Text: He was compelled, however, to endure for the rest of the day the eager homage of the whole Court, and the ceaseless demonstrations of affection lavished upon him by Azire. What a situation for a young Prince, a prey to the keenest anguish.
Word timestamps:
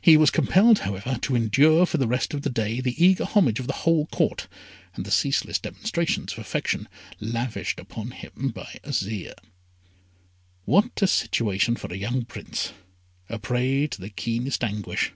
He 0.00 0.16
was 0.16 0.30
compelled, 0.30 0.78
however, 0.78 1.18
to 1.20 1.36
endure 1.36 1.84
for 1.84 1.98
the 1.98 2.06
rest 2.08 2.32
of 2.32 2.40
the 2.40 2.48
day 2.48 2.80
the 2.80 2.96
eager 3.04 3.26
homage 3.26 3.60
of 3.60 3.66
the 3.66 3.74
whole 3.84 4.06
Court, 4.06 4.48
and 4.94 5.04
the 5.04 5.10
ceaseless 5.10 5.58
demonstrations 5.58 6.32
of 6.32 6.38
affection 6.38 6.88
lavished 7.20 7.78
upon 7.78 8.12
him 8.12 8.52
by 8.54 8.80
Azire. 8.84 9.34
What 10.64 11.02
a 11.02 11.06
situation 11.06 11.76
for 11.76 11.92
a 11.92 11.98
young 11.98 12.24
Prince, 12.24 12.72
a 13.28 13.38
prey 13.38 13.86
to 13.88 14.00
the 14.00 14.08
keenest 14.08 14.64
anguish. 14.64 15.12